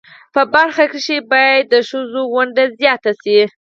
[0.33, 3.39] په برخه کښی باید د خځو ونډه ځیاته شی